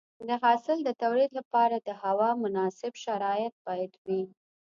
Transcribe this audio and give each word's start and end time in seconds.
د 0.27 0.29
حاصل 0.43 0.77
د 0.83 0.89
تولید 1.01 1.31
لپاره 1.39 1.75
د 1.79 1.89
هوا 2.03 2.29
مناسب 2.43 2.93
شرایط 3.05 3.53
باید 3.67 3.91
وي. 4.05 4.23